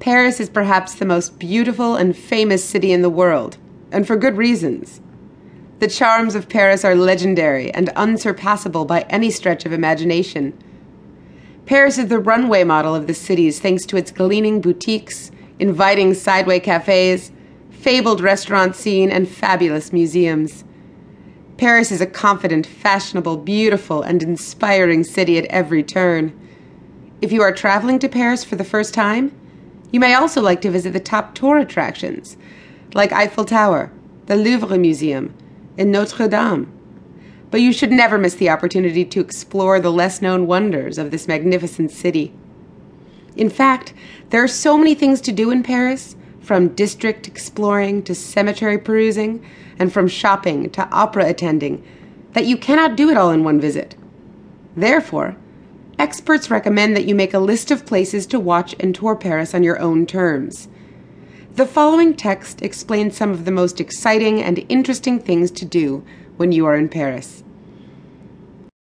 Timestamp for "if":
27.20-27.32